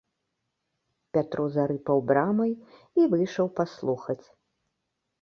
[1.17, 2.51] Пятро зарыпаў брамай
[3.03, 4.23] і выйшаў паслухаць.